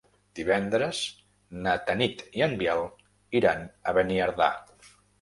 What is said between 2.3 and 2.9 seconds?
i en Biel